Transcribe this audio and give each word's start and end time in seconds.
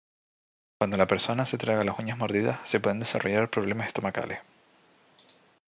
Cuando 0.79 0.97
la 0.97 1.05
persona 1.05 1.45
se 1.45 1.59
traga 1.59 1.83
las 1.83 1.99
uñas 1.99 2.17
mordidas, 2.17 2.67
se 2.67 2.79
pueden 2.79 2.99
desarrollar 2.99 3.51
problemas 3.51 3.85
estomacales. 3.85 4.39